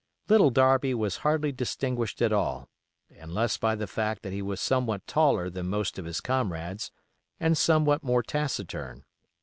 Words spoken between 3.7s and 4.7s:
the fact that he was